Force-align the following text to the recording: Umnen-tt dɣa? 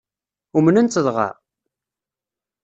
Umnen-tt 0.57 1.01
dɣa? 1.05 1.29